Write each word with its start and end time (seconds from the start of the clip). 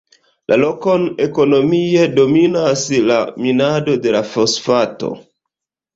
La 0.51 0.55
lokon 0.61 1.03
ekonomie 1.25 2.07
dominas 2.19 2.87
la 3.11 3.19
minado 3.45 3.99
de 4.07 4.15
la 4.17 4.23
fosfato. 4.31 5.13